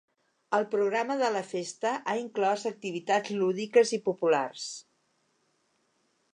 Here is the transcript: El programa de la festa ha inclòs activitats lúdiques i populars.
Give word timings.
El 0.59 0.63
programa 0.69 1.17
de 1.19 1.27
la 1.35 1.43
festa 1.49 1.91
ha 1.91 2.15
inclòs 2.23 2.65
activitats 2.71 3.37
lúdiques 3.43 3.95
i 3.99 4.03
populars. 4.11 4.67